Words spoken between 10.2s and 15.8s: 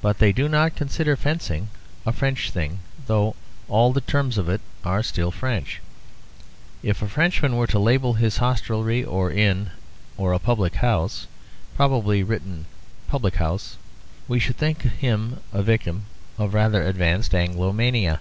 a public house (probably written publicouse) we should think him a